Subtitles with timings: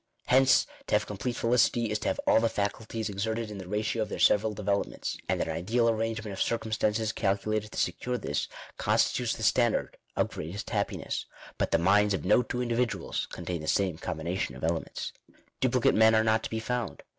[0.33, 4.01] Hence, to have complete felicity is to have all the faculties exerted in the ratio
[4.01, 5.15] of their several developments;.
[5.29, 8.47] and an ideal arrangement of circumstances calculated to secure this
[8.79, 11.27] constitutes the standard of "greatest happiness;",
[11.59, 15.13] but the minds of no two individuals contain the same com bination of elements.
[15.59, 17.03] Duplicate men are not to be found.